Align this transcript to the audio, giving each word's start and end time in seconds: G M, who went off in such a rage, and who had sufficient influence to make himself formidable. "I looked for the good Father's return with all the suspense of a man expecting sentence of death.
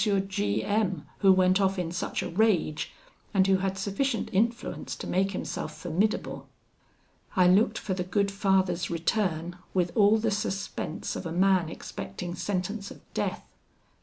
G 0.27 0.63
M, 0.63 1.05
who 1.19 1.31
went 1.31 1.61
off 1.61 1.77
in 1.77 1.91
such 1.91 2.23
a 2.23 2.29
rage, 2.29 2.91
and 3.35 3.45
who 3.45 3.57
had 3.57 3.77
sufficient 3.77 4.31
influence 4.33 4.95
to 4.95 5.05
make 5.05 5.29
himself 5.33 5.77
formidable. 5.77 6.49
"I 7.35 7.47
looked 7.47 7.77
for 7.77 7.93
the 7.93 8.03
good 8.03 8.31
Father's 8.31 8.89
return 8.89 9.57
with 9.75 9.91
all 9.95 10.17
the 10.17 10.31
suspense 10.31 11.15
of 11.15 11.27
a 11.27 11.31
man 11.31 11.69
expecting 11.69 12.33
sentence 12.33 12.89
of 12.89 13.01
death. 13.13 13.45